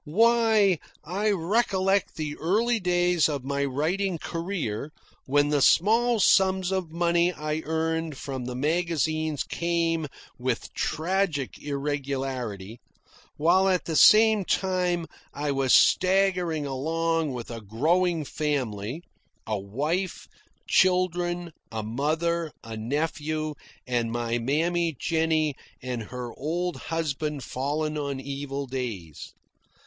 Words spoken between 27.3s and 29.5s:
fallen on evil days.